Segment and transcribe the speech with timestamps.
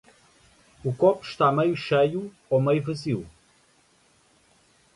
[0.83, 3.19] O copo está meio cheio ou meio vazio?